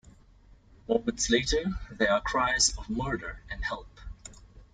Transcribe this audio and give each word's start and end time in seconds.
Moments 0.87 1.29
later, 1.29 1.63
there 1.91 2.11
are 2.11 2.21
cries 2.21 2.75
of 2.75 2.89
"murder" 2.89 3.39
and 3.51 3.63
"help". 3.63 3.99